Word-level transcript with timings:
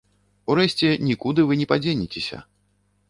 Урэшце, 0.53 0.87
нікуды 1.09 1.45
вы 1.51 1.59
не 1.63 1.67
падзенецеся! 1.73 2.43